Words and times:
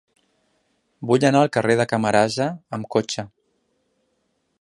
Vull 1.11 1.25
anar 1.29 1.43
al 1.45 1.51
carrer 1.57 1.75
de 1.81 1.87
Camarasa 1.91 2.47
amb 2.79 2.89
cotxe. 2.97 3.27